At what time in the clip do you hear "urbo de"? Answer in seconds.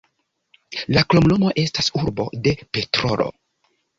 2.01-2.53